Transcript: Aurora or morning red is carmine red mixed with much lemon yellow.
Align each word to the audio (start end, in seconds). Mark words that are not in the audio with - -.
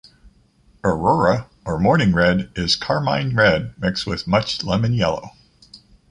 Aurora 0.83 1.47
or 1.63 1.77
morning 1.77 2.11
red 2.11 2.49
is 2.55 2.75
carmine 2.75 3.35
red 3.35 3.79
mixed 3.79 4.07
with 4.07 4.25
much 4.25 4.63
lemon 4.63 4.95
yellow. 4.95 5.33